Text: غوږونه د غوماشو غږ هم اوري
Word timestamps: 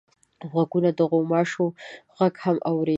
غوږونه 0.51 0.89
د 0.97 0.99
غوماشو 1.11 1.65
غږ 2.17 2.33
هم 2.45 2.57
اوري 2.69 2.89